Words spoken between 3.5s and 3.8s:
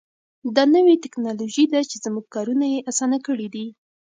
دي.